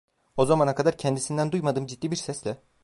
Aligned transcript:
O 0.37 0.45
zamana 0.45 0.75
kadar 0.75 0.97
kendisinden 0.97 1.51
duymadığım 1.51 1.85
ciddi 1.85 2.11
bir 2.11 2.15
sesle… 2.15 2.57